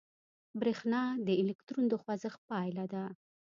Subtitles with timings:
[0.59, 3.03] برېښنا د الکترون د خوځښت پایله ده.